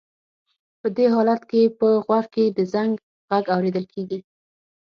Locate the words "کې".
1.49-1.61, 2.33-2.45